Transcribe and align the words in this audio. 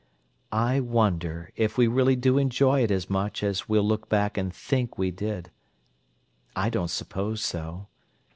"I 0.51 0.79
wonder 0.79 1.51
if 1.55 1.77
we 1.77 1.85
really 1.85 2.15
do 2.15 2.39
enjoy 2.39 2.81
it 2.81 2.89
as 2.89 3.07
much 3.07 3.43
as 3.43 3.69
we'll 3.69 3.83
look 3.83 4.09
back 4.09 4.35
and 4.35 4.51
think 4.51 4.97
we 4.97 5.11
did! 5.11 5.51
I 6.55 6.71
don't 6.71 6.89
suppose 6.89 7.43
so. 7.43 7.85